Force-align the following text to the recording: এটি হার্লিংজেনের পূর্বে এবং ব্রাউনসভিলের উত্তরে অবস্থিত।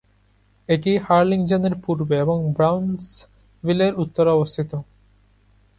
এটি 0.69 0.91
হার্লিংজেনের 0.97 1.75
পূর্বে 1.83 2.15
এবং 2.19 2.37
ব্রাউনসভিলের 2.53 3.93
উত্তরে 3.95 4.29
অবস্থিত। 4.31 4.71